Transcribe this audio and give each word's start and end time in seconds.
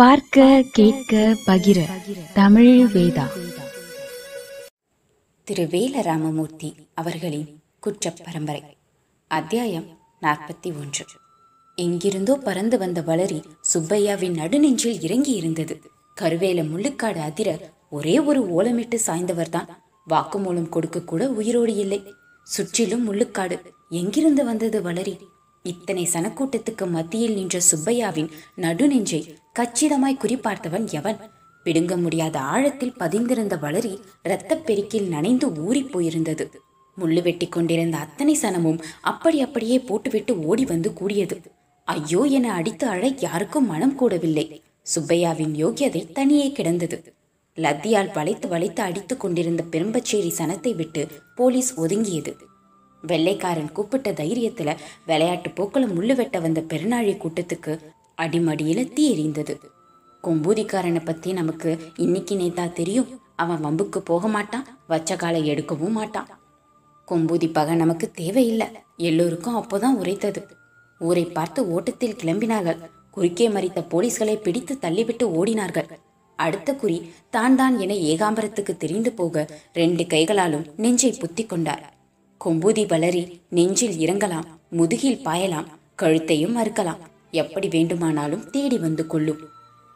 பார்க்க 0.00 0.64
கேட்க 0.72 1.36
பகிர. 1.46 1.84
தமிழ் 2.34 2.86
வேதா. 2.94 3.26
திரு 5.44 5.62
வேல 5.62 6.02
ராமமூர்த்தி 6.02 6.74
அவர்களின் 6.94 7.60
குற்ற 7.80 8.14
பரம்பரை 8.24 8.62
அத்தியாயம் 9.26 9.98
நாற்பத்தி 10.22 10.80
ஒன்று. 10.80 11.04
எங்கிருந்தோ 11.76 12.36
பறந்து 12.36 12.78
வந்த 12.78 13.00
வளரி 13.00 13.44
சுப்பையாவின் 13.74 14.34
நடுநெஞ்சில் 14.34 15.02
இறங்கி 15.02 15.32
இருந்தது 15.32 15.80
கருவேல 16.20 16.64
முள்ளுக்காடு 16.68 17.16
அதிர 17.16 17.70
ஒரே 17.90 18.18
ஒரு 18.18 18.40
ஓலமிட்டு 18.58 18.98
சாய்ந்தவர்தான். 19.06 19.68
வாக்குமூலம் 20.08 20.68
கொடுக்க 20.68 21.00
கூட 21.00 21.28
உயிரோடு 21.28 21.74
இல்லை. 21.74 22.02
சுற்றிலும் 22.44 23.12
முள்ளுக்காடு. 23.12 23.60
எங்கிருந்து 23.88 24.44
வந்தது 24.44 24.82
வளரி? 24.82 25.18
இத்தனை 25.62 26.08
சனக்கூட்டத்துக்கு 26.12 26.90
மத்தியில் 26.90 27.34
நின்ற 27.34 27.60
சுப்பையாவின் 27.70 28.30
நடுநெஞ்சை 28.56 29.34
கச்சிதமாய் 29.58 30.20
குறிப்பார்த்தவன் 30.20 30.90
எவன்? 30.90 31.16
பிடுங்க 31.64 31.96
முடியாத 31.96 32.40
ஆழத்தில் 32.40 32.94
பதிந்திருந்த 32.98 33.56
வளரி 33.58 33.98
இரத்தப் 34.22 34.66
பெருக்கில் 34.66 35.08
நனைந்து 35.08 35.52
ஊறி 35.52 35.82
போயிருந்தது. 35.82 36.50
முள்ளு 36.98 37.22
வெட்டி 37.22 37.48
கொண்டிருந்த 37.48 37.96
அத்தனை 37.96 38.38
சனமும் 38.42 38.82
அப்படி 39.00 39.40
அப்படியே 39.40 39.78
போட்டுவிட்டு 39.78 40.44
ஓடி 40.44 40.64
வந்து 40.64 40.92
கூடியது. 40.92 41.40
ஐயோ 41.84 42.20
என 42.20 42.52
அடித்து 42.52 42.86
அழ 42.86 43.06
யாருக்கும் 43.06 43.66
மனம் 43.66 43.96
கூடவில்லை. 44.00 44.62
சுப்பையாவின் 44.94 45.54
யோகியதை 45.64 46.12
தனியே 46.12 46.52
கிடந்தது. 46.52 47.14
லத்தியால் 47.56 48.12
வளைத்து 48.12 48.48
வளைத்து 48.48 48.82
அடித்துக் 48.82 49.20
கொண்டிருந்த 49.20 49.64
பெரும்பச்சேரி 49.70 50.32
சனத்தை 50.38 50.74
விட்டு 50.74 51.08
போலீஸ் 51.34 51.80
ஒதுங்கியது. 51.80 52.34
வெள்ளைக்காரன் 53.02 53.72
கூப்பிட்ட 53.72 54.10
தைரியத்தில் 54.10 54.78
விளையாட்டு 55.06 55.50
போக்கில் 55.50 55.86
முள்ளு 55.86 56.14
வெட்ட 56.14 56.38
வந்த 56.40 56.60
பெருநாழி 56.60 57.14
கூட்டத்துக்கு 57.16 57.78
அடிமடியில் 58.14 58.92
தீ 58.92 59.04
எறிந்தது. 59.14 59.54
கொம்பூதிக்காரனை 60.24 61.04
பற்றி 61.04 61.32
நமக்கு 61.32 61.78
இன்னைக்கு 61.96 62.36
நேத்தா 62.36 62.72
தெரியும். 62.72 63.20
அவன் 63.36 63.64
வம்புக்கு 63.64 63.98
போக 63.98 64.28
மாட்டான் 64.28 64.66
வச்ச 64.86 65.16
காலை 65.16 65.50
எடுக்கவும் 65.50 65.96
மாட்டான். 65.98 66.28
கொம்பூதி 67.08 67.52
பகை 67.52 67.76
நமக்கு 67.76 68.10
தேவையில்லை. 68.10 68.66
எல்லோருக்கும் 68.96 69.56
அப்போதான் 69.60 69.98
உரைத்தது. 70.00 70.42
ஊரை 70.98 71.24
பார்த்து 71.24 71.70
ஓட்டத்தில் 71.70 72.16
கிளம்பினார்கள். 72.16 72.80
குறுக்கே 73.10 73.48
மறித்த 73.48 73.80
போலீஸ்களை 73.88 74.36
பிடித்து 74.36 74.74
தள்ளிவிட்டு 74.80 75.24
ஓடினார்கள். 75.38 75.88
அடுத்த 76.36 76.74
குறி 76.74 77.12
தான் 77.30 77.56
தான் 77.56 77.78
என 77.78 77.94
ஏகாம்பரத்துக்கு 77.94 78.76
தெரிந்து 78.76 79.12
போக 79.12 79.46
ரெண்டு 79.72 80.06
கைகளாலும் 80.06 80.66
நெஞ்சை 80.76 81.12
புத்தி 81.12 81.44
கொண்டார். 81.44 81.82
கொம்பூதி 82.44 82.82
வளரி 82.86 83.40
நெஞ்சில் 83.48 83.96
இறங்கலாம் 83.96 84.44
முதுகில் 84.70 85.20
பாயலாம் 85.24 85.66
கழுத்தையும் 85.94 86.56
மறுக்கலாம் 86.56 87.00
எப்படி 87.30 87.68
வேண்டுமானாலும் 87.68 88.50
தேடி 88.50 88.78
வந்து 88.78 89.06
கொள்ளும். 89.06 89.40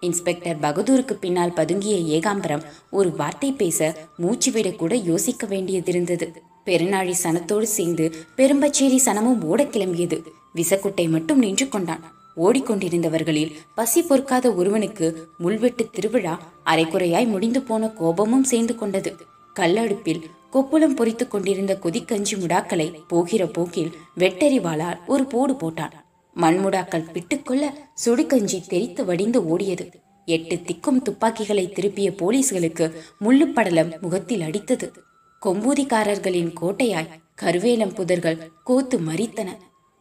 இன்ஸ்பெக்டர் 0.00 0.58
பகதூருக்கு 0.58 1.12
பின்னால் 1.12 1.52
பதுங்கிய 1.52 2.18
ஏகாம்பரம் 2.18 2.64
ஒரு 2.90 3.16
வார்த்தை 3.16 3.52
பேச 3.52 3.96
மூச்சுவிடக்கூட 4.18 5.04
யோசிக்க 5.04 5.46
வேண்டியதிருந்தது. 5.46 6.26
பெருநாழி 6.66 7.14
சனத்தோடு 7.22 7.62
சேர்ந்து 7.62 8.12
பெரும்பச்சேரி 8.36 8.96
சனமும் 8.96 9.42
ஓடக் 9.42 9.74
கிளம்பியது. 9.74 10.22
விசக்குட்டை 10.54 11.08
மட்டும் 11.08 11.38
நின்று 11.38 11.68
கொண்டான். 11.68 12.12
ஓடிக்கொண்டிருந்தவர்களில் 12.36 13.52
பசி 13.74 14.02
பொறுக்காத 14.02 14.52
ஒருவனுக்கு 14.52 15.28
முள்வெட்டு 15.44 15.90
திருவிழா 15.90 16.52
அரைக்குறையாய் 16.66 17.26
முடிந்து 17.26 17.62
போன 17.62 17.88
கோபமும் 17.88 18.44
சேர்ந்து 18.44 18.74
கொண்டது. 18.76 19.16
கல்லடுப்பில் 19.54 20.22
கொப்புளம் 20.54 20.96
பொறித்துக் 20.96 21.30
கொண்டிருந்த 21.30 21.78
கொதிக்கஞ்சி 21.82 22.34
முடாக்களை 22.38 23.00
போகிற 23.08 23.46
போக்கில் 23.46 23.92
வெட்டறிவாளால் 24.16 24.98
ஒரு 25.06 25.24
போடு 25.24 25.52
போட்டான். 25.52 25.90
மண்முடாக்கள் 26.36 27.08
பிட்டுக்கொள்ள 27.12 27.74
சுடுகஞ்சி 28.04 28.66
தெரித்து 28.66 29.04
வடிந்து 29.04 29.40
ஓடியது. 29.42 29.92
எட்டு 30.26 30.54
திக்கும் 30.54 31.02
துப்பாக்கிகளை 31.02 31.68
திருப்பிய 31.68 32.10
போலீஸ்களுக்கு 32.10 32.92
முள்ளுப்படலம் 33.20 34.00
முகத்தில் 34.00 34.40
அடித்தது. 34.40 34.92
கொம்பூதிக்காரர்களின் 35.46 36.54
கோட்டையாய் 36.60 37.10
கருவேலம் 37.42 37.94
புதர்கள் 37.94 38.38
கோத்து 38.64 39.00
மறித்தன. 39.00 39.48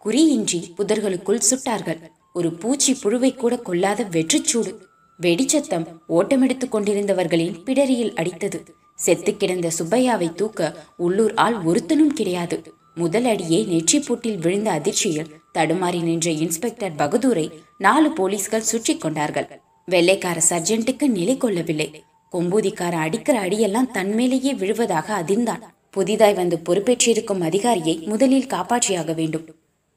குறியின்றி 0.05 0.61
புதர்களுக்குள் 0.77 1.41
சுட்டார்கள். 1.49 2.01
ஒரு 2.33 2.53
பூச்சி 2.53 2.97
புழுவை 3.03 3.35
கூட 3.35 3.55
கொல்லாத 3.55 4.03
வெற்றுச்சூடு 4.03 4.77
வெடிச்சத்தம் 5.21 5.87
ஓட்டமெடுத்துக் 6.09 6.73
கொண்டிருந்தவர்களின் 6.73 7.59
பிடரியில் 7.65 8.13
அடித்தது. 8.13 8.63
செத்து 9.05 9.31
கிடந்த 9.41 9.67
சுப்பையாவை 9.77 10.29
தூக்க 10.39 10.69
உள்ளூர் 11.05 11.33
ஆள் 11.45 11.57
ஒருத்தனும் 11.69 12.15
கிடையாது. 12.19 12.57
முதல் 13.01 13.27
அடியே 13.31 13.59
நெற்றி 13.69 13.99
பூட்டில் 13.99 14.41
விழுந்த 14.43 14.69
அதிர்ச்சியில் 14.71 15.31
தடுமாறி 15.57 15.99
நின்ற 16.07 16.27
இன்ஸ்பெக்டர் 16.43 16.97
பகதூரை 16.97 17.45
நாலு 17.77 18.09
போலீஸ்கள் 18.19 18.69
சுற்றி 18.71 18.93
கொண்டார்கள். 18.97 19.47
வெள்ளைக்கார 19.87 20.37
சர்ஜென்ட்டுக்கு 20.49 21.05
நிலை 21.17 21.35
கொள்ளவில்லை. 21.37 21.87
கொம்பூதிக்கார 22.33 22.93
அடிக்கிற 23.05 23.35
அடியெல்லாம் 23.45 23.89
தன்மேலேயே 23.97 24.53
விழுவதாக 24.61 25.07
அதிர்ந்தான். 25.21 25.63
புதிதாய் 25.89 26.39
வந்து 26.39 26.57
பொறுப்பேற்றிருக்கும் 26.67 27.43
அதிகாரியை 27.49 27.95
முதலில் 28.11 28.51
காப்பாற்றியாக 28.53 29.11
வேண்டும். 29.15 29.45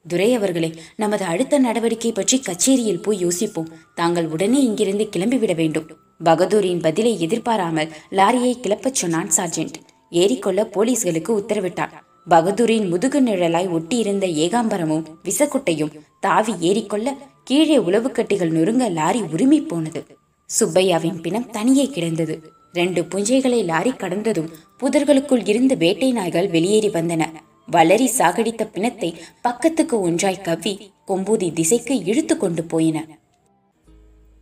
துரை 0.05 0.27
அவர்களே 0.35 0.69
நமது 0.95 1.23
அடுத்த 1.31 1.59
நடவடிக்கை 1.59 2.11
பற்றி 2.11 2.37
கச்சேரியில் 2.39 3.01
போய் 3.05 3.23
யோசிப்போம். 3.25 3.71
தாங்கள் 3.95 4.27
உடனே 4.35 4.59
இங்கிருந்து 4.63 5.05
கிளம்பிவிட 5.15 5.55
வேண்டும். 5.55 5.87
பகதூரின் 6.19 6.81
பதிலை 6.81 7.19
எதிர்பாராமல் 7.19 7.91
லாரியை 8.11 8.53
கிளப்பச் 8.63 8.99
சொன்னான் 9.01 9.31
சார்ஜென்ட். 9.37 9.77
ஏறிக்கொள்ள 10.11 10.59
போலீஸ்களுக்கு 10.75 11.31
உத்தரவிட்டான் 11.39 11.93
பகதூரின் 12.27 12.87
முதுகு 12.87 13.19
நிழலாய் 13.21 13.67
ஒட்டியிருந்த 13.67 14.25
ஏகாம்பரமும் 14.43 15.05
விசக்குட்டையும் 15.23 15.93
தாவி 16.19 16.53
ஏறிக்கொள்ள 16.69 17.13
கீழே 17.43 17.77
உளவுக்கட்டிகள் 17.77 18.51
நொறுங்க 18.51 18.85
லாரி 18.91 19.21
உரிமை 19.33 19.59
போனது. 19.61 20.01
சுப்பையாவின் 20.49 21.21
பிணம் 21.21 21.49
தனியே 21.49 21.85
கிடந்தது. 21.87 22.35
ரெண்டு 22.73 23.01
புஞ்சைகளை 23.01 23.59
லாரி 23.65 23.91
கடந்ததும் 23.91 24.49
புதர்களுக்குள் 24.79 25.47
இருந்த 25.47 25.75
வேட்டை 25.75 26.11
நாய்கள் 26.11 26.49
வெளியேறி 26.49 26.89
வந்தன. 26.89 27.23
வளரி 27.71 28.07
சாகடித்த 28.17 28.63
பிணத்தை 28.73 29.09
பக்கத்துக்கு 29.41 29.95
ஒன்றாய் 30.01 30.41
கவ்வி 30.41 30.73
கொம்பூதி 31.07 31.53
திசைக்கு 31.53 32.03
இழுத்து 32.03 32.37
கொண்டு 32.37 32.63
போயின. 32.63 32.97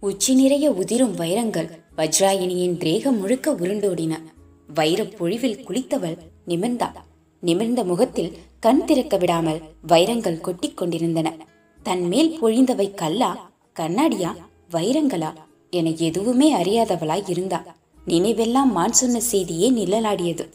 உச்சி 0.05 0.33
நிறைய 0.35 0.71
உதிரும் 0.71 1.13
வைரங்கள் 1.15 1.69
வஜ்ராயினியின் 1.97 2.77
தேகம் 2.77 3.19
முழுக்க 3.19 3.51
உருண்டோடின. 3.51 4.13
வைரப் 4.75 5.13
பொழிவில் 5.17 5.63
குளித்தவள் 5.67 6.17
நிமிர்ந்தாள் 6.47 6.97
நிமிர்ந்த 7.41 7.83
முகத்தில் 7.83 8.37
கண் 8.59 8.85
திறக்க 8.85 9.17
விடாமல் 9.17 9.61
வைரங்கள் 9.81 10.41
கொட்டிக் 10.41 10.77
கொண்டிருந்தன. 10.77 11.33
தன் 11.83 12.07
மேல் 12.07 12.43
பொழிந்தவை 12.43 12.93
கல்லா 12.93 13.51
கண்ணாடியா 13.79 14.35
வைரங்களா 14.71 15.33
என 15.69 15.89
எதுவுமே 15.89 16.55
அறியாதவளாய் 16.55 17.29
இருந்தா. 17.29 17.75
நினைவெல்லாம் 18.07 18.71
மான் 18.71 18.93
சொன்ன 18.93 19.19
செய்தியே 19.19 19.69
நிழலாடியது. 19.71 20.45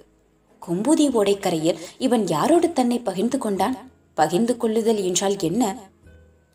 கொம்பூதி 0.69 1.09
ஓடைக்கரையில் 1.11 1.79
இவன் 1.99 2.25
யாரோடு 2.25 2.73
தன்னை 2.73 2.99
பகிர்ந்து 2.99 3.39
கொண்டான்? 3.39 3.91
பகிர்ந்து 4.15 4.57
கொள்ளுதல் 4.57 5.03
என்றால் 5.03 5.39
என்ன? 5.41 5.77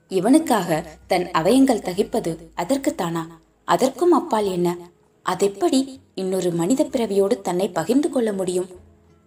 இவனுக்காக 0.08 0.86
தன் 1.08 1.32
அவயங்கள் 1.32 1.86
தகிப்பது 1.86 2.32
அதற்குத்தானா? 2.58 3.28
அதற்கும் 3.64 4.12
அப்பால் 4.12 4.46
என்ன? 4.46 4.78
அதெப்படி 5.24 6.02
இன்னொரு 6.16 6.52
மனித 6.52 6.84
பிறவியோடு 6.84 7.42
தன்னை 7.42 7.70
பகிர்ந்து 7.70 8.10
கொள்ள 8.10 8.34
முடியும்? 8.34 8.68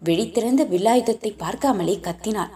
விழித்திறந்த 0.04 0.64
வில்லாயுதத்தை 0.64 1.30
பார்க்காமலே 1.38 1.96
கத்தினாள். 1.98 2.50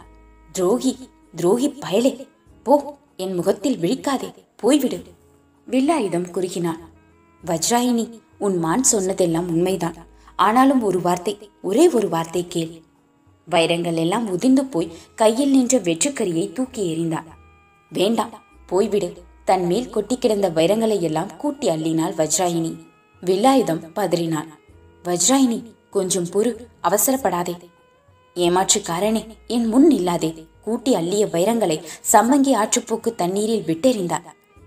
துரோகி 0.52 0.96
துரோகி 1.36 1.68
பயலே. 1.68 2.28
போ 2.62 2.98
என் 3.16 3.34
முகத்தில் 3.34 3.78
விழிக்காதே. 3.78 4.34
போய்விடு. 4.62 5.02
வில்லாயுதம் 5.70 6.30
குறுகினான் 6.30 6.80
வஜ்ராயினி 7.46 8.20
உன் 8.38 8.58
மான் 8.58 8.82
சொன்னதெல்லாம் 8.82 9.48
உண்மைதான். 9.48 9.94
ஆனாலும் 10.36 10.82
ஒரு 10.82 11.00
வார்த்தை 11.00 11.50
ஒரே 11.62 11.88
ஒரு 11.88 12.08
வார்த்தை 12.08 12.44
கேள். 12.48 12.82
வைரங்கள் 13.48 13.96
எல்லாம் 13.96 14.30
உதிர்ந்து 14.30 14.64
போய் 14.64 14.92
கையில் 15.14 15.50
நின்ற 15.50 15.78
வெற்றுக்கரியை 15.78 16.52
தூக்கி 16.52 16.82
எறிந்தான் 16.94 17.28
வேண்டாம் 17.92 18.30
போய்விடு. 18.70 19.08
தன் 19.44 19.66
மேல் 19.66 19.90
கொட்டி 19.90 20.18
கிடந்த 20.18 20.50
வைரங்களை 20.50 21.00
எல்லாம் 21.00 21.36
கூட்டி 21.36 21.68
அள்ளினாள் 21.68 22.14
வஜ்ராயினி. 22.20 22.72
வில்லாயுதம் 23.22 23.82
பதறினான் 23.96 24.50
வஜ்ராயினி 25.04 25.58
கொஞ்சம் 25.90 26.28
பொறு 26.32 26.50
அவசரப்படாதே. 26.82 27.54
ஏமாற்றுக்காரனே 28.36 29.22
என் 29.46 29.66
முன் 29.66 29.90
இல்லாதே 29.90 30.46
கூட்டி 30.62 30.94
அள்ளிய 30.94 31.26
வைரங்களை 31.32 31.76
சம்மங்கி 32.12 32.52
ஆற்றுப்போக்கு 32.54 33.14
தண்ணீரில் 33.14 33.66
விட்டெறிந்தாள். 33.66 34.26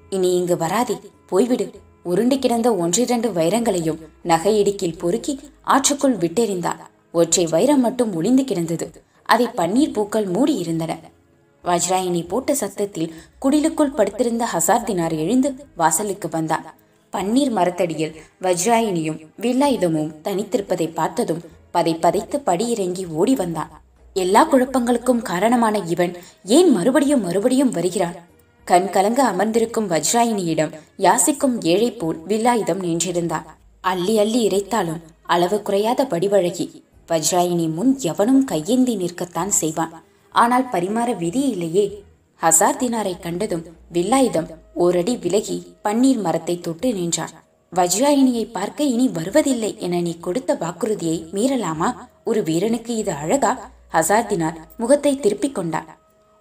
இனி 0.10 0.36
இங்கு 0.36 0.58
வராதே 0.58 0.98
போய்விடு. 1.32 1.74
உருண்டு 2.04 2.40
கிடந்த 2.40 2.76
ஒன்றிரண்டு 2.76 3.30
வைரங்களையும் 3.30 4.02
நகையிடுக்கில் 4.24 4.98
பொறுக்கி 4.98 5.40
ஆற்றுக்குள் 5.68 6.18
விட்டெறிந்தாள். 6.18 6.82
ஒற்றை 7.12 7.46
வைரம் 7.46 7.82
மட்டும் 7.82 8.16
ஒளிந்து 8.16 8.44
கிடந்தது. 8.44 8.88
அதை 9.24 9.46
பன்னீர் 9.46 9.94
பூக்கள் 9.94 10.28
மூடியிருந்தன. 10.28 10.94
வஜ்ராயினி 11.66 12.28
போட்ட 12.28 12.56
சத்தத்தில் 12.56 13.14
குடிலுக்குள் 13.40 13.96
படுத்திருந்த 13.96 14.48
ஹசார்தினார் 14.54 15.16
எழுந்து 15.18 15.50
வாசலுக்கு 15.76 16.30
வந்தார் 16.30 16.68
பன்னீர் 17.14 17.52
மரத்தடியில் 17.52 18.16
வஜ்ராயினியும் 18.42 19.20
வில்லாயுதமும் 19.42 20.14
தனித்திருப்பதை 20.24 20.94
பார்த்ததும் 20.94 21.42
பதை 21.72 21.94
பதைத்து 21.96 22.38
படியிறங்கி 22.46 23.04
ஓடி 23.08 23.36
வந்தான். 23.36 23.82
எல்லா 24.14 24.42
குழப்பங்களுக்கும் 24.52 25.22
காரணமான 25.22 25.78
இவன் 25.78 26.14
ஏன் 26.44 26.72
மறுபடியும் 26.72 27.22
மறுபடியும் 27.22 27.72
வருகிறான்? 27.72 28.16
கண் 28.64 28.90
கலங்க 28.90 29.22
அமர்ந்திருக்கும் 29.24 29.90
வஜ்ராயினியிடம் 29.90 30.72
யாசிக்கும் 30.98 31.56
ஏழை 31.64 31.92
போல் 31.92 32.20
வில்லாயுதம் 32.28 32.82
நின்றிருந்தான். 32.86 33.46
அள்ளி 33.82 34.20
அள்ளி 34.20 34.48
இறைத்தாலும் 34.48 35.02
அளவு 35.24 35.62
குறையாத 35.62 36.06
படிவழகி 36.06 36.68
வஜ்ராயினி 37.08 37.74
முன் 37.74 38.00
எவனும் 38.00 38.44
கையேந்தி 38.44 38.96
நிற்கத்தான் 38.96 39.54
செய்வான். 39.62 39.94
ஆனால் 40.42 40.66
பரிமாற 40.74 41.10
விதி 41.24 41.42
இல்லையே. 41.54 41.86
ஹசார் 42.42 42.80
தினாரை 42.82 43.14
கண்டதும் 43.26 43.66
வில்லாயுதம் 43.96 44.50
ஓரடி 44.84 45.14
விலகி 45.24 45.58
பன்னீர் 45.86 46.22
மரத்தை 46.26 46.56
தொட்டு 46.60 46.88
நின்றான். 46.94 47.34
வஜ்ராயினியை 47.74 48.44
பார்க்க 48.58 48.92
இனி 48.94 49.06
வருவதில்லை 49.18 49.72
என 49.86 50.02
நீ 50.08 50.14
கொடுத்த 50.26 50.52
வாக்குறுதியை 50.64 51.18
மீறலாமா? 51.36 51.90
ஒரு 52.24 52.42
வீரனுக்கு 52.44 52.92
இது 52.96 53.14
அழகா? 53.22 53.52
ஹசார்தினார் 53.94 54.60
முகத்தை 54.78 55.14
திருப்பிக் 55.20 55.56
கொண்டான் 55.56 55.90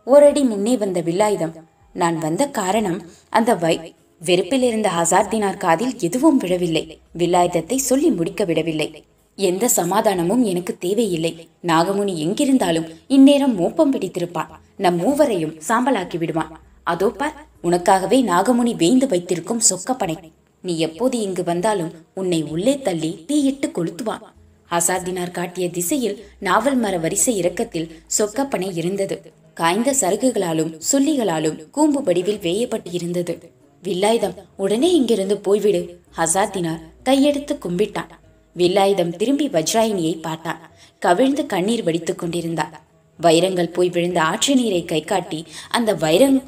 ஓரடி 0.07 0.43
முன்னே 0.45 0.75
வந்த 0.77 1.01
வில்லாயுதம். 1.01 1.55
நான் 1.95 2.17
வந்த 2.19 2.43
காரணம் 2.59 3.01
அந்த 3.39 3.51
வை 3.65 3.75
வெறுப்பில் 4.21 4.63
இருந்த 4.63 4.89
ஹசார்தினார் 4.99 5.63
காதில் 5.65 5.95
எதுவும் 5.99 6.37
விழவில்லை. 6.37 6.85
வில்லாயுதத்தை 7.19 7.77
சொல்லி 7.89 8.11
முடிக்க 8.11 8.45
விடவில்லை. 8.45 8.89
எந்த 9.37 9.69
சமாதானமும் 9.69 10.43
எனக்கு 10.43 10.79
தேவையில்லை. 10.79 11.49
நாகமுனி 11.63 12.15
எங்கிருந்தாலும் 12.17 12.89
இந்நேரம் 13.09 13.55
மோப்பம் 13.55 13.93
பிடித்திருப்பான் 13.93 14.53
நம் 14.77 14.97
மூவரையும் 14.97 15.55
சாம்பலாக்கி 15.69 16.19
விடுவான். 16.19 16.61
அதோ 16.83 17.09
பார் 17.11 17.47
உனக்காகவே 17.63 18.19
நாகமுனி 18.23 18.75
வேந்து 18.77 19.07
வைத்திருக்கும் 19.07 19.61
சொக்கப்பனை. 19.71 20.17
நீ 20.63 20.79
எப்போது 20.79 21.21
இங்கு 21.21 21.45
வந்தாலும் 21.45 21.93
உன்னை 22.15 22.43
உள்ளே 22.43 22.79
தள்ளி 22.79 23.25
தீயிட்டு 23.27 23.69
கொளுத்துவான். 23.69 24.25
ஹசார்தினார் 24.71 25.31
காட்டிய 25.31 25.71
திசையில் 25.71 26.25
நாவல் 26.39 26.77
மர 26.77 26.99
வரிசை 26.99 27.37
இறக்கத்தில் 27.37 28.01
சொக்கப்பனை 28.19 28.77
இருந்தது. 28.77 29.33
காய்ந்த 29.55 29.95
சருகுகளாலும் 30.01 30.81
சொல்லிகளாலும் 30.93 31.71
கூம்பு 31.71 32.03
வடிவில் 32.03 32.39
வேயப்பட்டு 32.39 32.93
இருந்தது. 32.93 33.53
வில்லாயுதம் 33.83 34.37
உடனே 34.57 34.95
இங்கிருந்து 34.95 35.41
போய்விடு. 35.45 35.97
ஹசாத்தினார் 36.17 36.81
கையெடுத்து 37.05 37.59
கும்பிட்டான். 37.59 38.23
வில்லாயுதம் 38.57 39.17
திரும்பி 39.17 39.49
வஜ்ராயினியை 39.49 40.21
பார்த்தான். 40.21 40.71
கவிழ்ந்து 40.99 41.47
கண்ணீர் 41.47 41.83
வடித்துக் 41.83 42.19
கொண்டிருந்தார். 42.19 42.83
வைரங்கள் 43.21 43.69
போய் 43.69 43.89
விழுந்த 43.89 44.23
ஆற்று 44.23 44.55
நீரை 44.55 44.85
கை 44.85 45.01
காட்டி 45.01 45.45
அந்த 45.71 45.95
வைரங் 45.95 46.43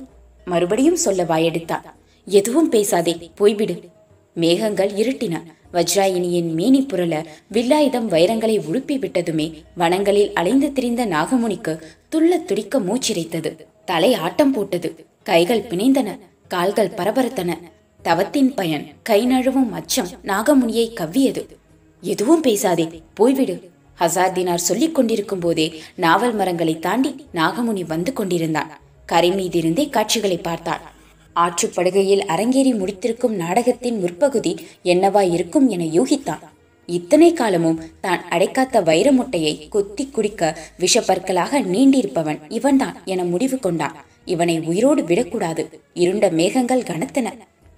மறுபடியும் 0.44 0.96
சொல்ல 0.96 1.24
வாயெடுத்தான். 1.24 1.82
எதுவும் 2.24 2.68
பேசாதே 2.68 3.30
போய்விடு. 3.38 3.80
மேகங்கள் 4.34 4.90
இருட்டின. 4.90 5.42
வஜ்ராயினியின் 5.72 6.52
மேனி 6.52 6.86
புரள 6.92 7.24
வில்லாயுதம் 7.52 8.08
வைரங்களை 8.08 8.58
உழுப்பி 8.58 8.98
விட்டதுமே 8.98 9.62
வனங்களில் 9.78 10.32
அலைந்து 10.32 10.72
திரிந்த 10.72 11.06
நாகமுனிக்கு 11.06 11.82
துள்ள 12.10 12.44
துடிக்க 12.46 12.80
மூச்சிரைத்தது. 12.80 13.56
தலை 13.84 14.14
ஆட்டம் 14.14 14.52
போட்டது. 14.52 15.06
கைகள் 15.22 15.62
பிணைந்தன. 15.62 16.18
கால்கள் 16.48 16.88
பரபரத்தன. 16.88 17.54
தவத்தின் 18.02 18.54
பயன் 18.54 18.86
கை 19.02 19.26
நழுவும் 19.26 19.70
அச்சம் 19.70 20.08
நாகமுனியை 20.24 20.92
கவ்வியது. 20.94 21.55
எதுவும் 22.02 22.40
பேசாதே. 22.40 22.88
போய்விடு 23.20 23.54
ஹசார்தினார் 23.98 24.66
சொல்லிக் 24.68 24.94
கொண்டிருக்கும் 24.94 25.38
போதே 25.38 25.82
நாவல் 25.94 26.34
மரங்களை 26.34 26.78
தாண்டி 26.78 27.26
நாகமுனி 27.34 27.84
வந்து 27.86 28.12
கொண்டிருந்தான். 28.12 28.80
கரை 29.06 29.30
மீதிருந்தே 29.32 29.90
காட்சிகளை 29.90 30.38
பார்த்தான் 30.38 30.80
ஆற்றுப்படுகையில் 31.36 32.22
அரங்கேறி 32.26 32.72
முடித்திருக்கும் 32.72 33.34
நாடகத்தின் 33.34 33.98
முற்பகுதி 33.98 34.52
என்னவா 34.84 35.32
இருக்கும் 35.32 35.68
என 35.68 35.84
யூகித்தான். 35.84 36.44
இத்தனை 36.86 37.32
காலமும் 37.32 37.80
தான் 38.00 38.24
அடைக்காத்த 38.30 38.82
வைர 38.82 39.12
முட்டையை 39.12 39.68
கொத்தி 39.68 40.06
குடிக்க 40.06 40.58
விஷப்பற்களாக 40.78 41.60
நீண்டிருப்பவன் 41.60 42.40
இவன்தான் 42.48 42.96
என 43.04 43.24
முடிவு 43.24 43.58
கொண்டான். 43.58 44.04
இவனை 44.24 44.60
உயிரோடு 44.60 45.04
விடக்கூடாது. 45.04 45.80
இருண்ட 45.94 46.30
மேகங்கள் 46.30 46.82
கனத்தன. 46.82 47.28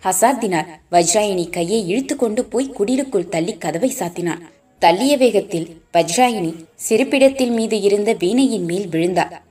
ஹசாத்தினார் 0.05 0.69
வஜ்ராயினி 0.93 1.50
கையை 1.50 1.89
இழுத்து 1.89 2.17
கொண்டு 2.17 2.45
போய் 2.45 2.75
குடிலுக்குள் 2.79 3.29
தள்ளி 3.29 3.55
கதவை 3.56 3.91
சாத்தினான். 3.99 4.43
தள்ளிய 4.83 5.17
வேகத்தில் 5.17 5.67
வஜ்ராயினி 5.93 6.53
சிறுப்பிடத்தில் 6.75 7.50
மீது 7.50 7.81
இருந்த 7.81 8.12
வீணையின் 8.12 8.65
மேல் 8.65 8.89
விழுந்தார் 8.89 9.43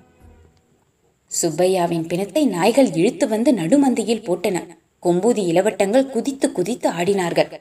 சுப்பையாவின் 1.31 2.05
பிணத்தை 2.07 2.45
நாய்கள் 2.45 2.91
இழுத்து 2.93 3.27
வந்து 3.27 3.53
நடுமந்தியில் 3.53 4.25
போட்டன. 4.27 4.57
கொம்பூதி 5.03 5.43
இளவட்டங்கள் 5.51 6.09
குதித்து 6.09 6.51
குதித்து 6.51 6.89
ஆடினார்கள். 6.89 7.51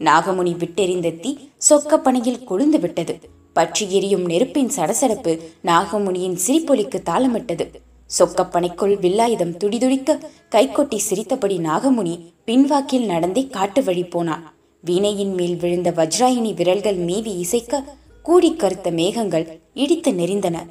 நாகமுனி 0.00 0.54
விட்டெறிந்த 0.56 1.20
தீ 1.20 1.36
சொக்கப்பனையில் 1.68 2.44
கொழுந்து 2.50 2.78
விட்டது. 2.78 3.14
பற்றி 3.52 3.84
எரியும் 3.92 4.24
நெருப்பின் 4.24 4.72
சடசடப்பு 4.76 5.32
நாகமுனியின் 5.64 6.38
சிரிப்பொலிக்கு 6.46 6.98
தாளமிட்டது. 7.10 7.66
சொக்கப்பனைக்குள் 8.18 8.96
வில்லாயுதம் 8.96 9.56
துடிதுடிக்க 9.56 10.18
கைகொட்டி 10.50 10.96
சிரித்தபடி 10.96 11.58
நாகமுனி 11.58 12.32
பின்வாக்கில் 12.46 13.06
நடந்தே 13.06 13.46
காட்டு 13.46 13.84
வழி 13.84 14.04
போனான் 14.04 14.54
வீணையின் 14.84 15.34
மேல் 15.34 15.56
விழுந்த 15.56 15.90
வஜ்ராயினி 15.90 16.54
விரல்கள் 16.54 16.96
மீவி 16.96 17.38
இசைக்க 17.38 17.84
கூடி 18.22 18.56
கருத்த 18.56 18.90
மேகங்கள் 18.90 19.60
இடித்து 19.74 20.12
நெறிந்தன 20.12 20.66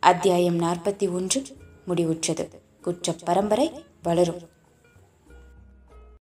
அத்தியாயம் 0.00 0.60
நாற்பத்தி 0.60 1.12
ஒன்று. 1.12 1.42
முடிவுற்றது. 1.88 2.48
குற்றப் 2.82 3.20
பரம்பரை 3.24 3.72
வளரும். 4.02 4.54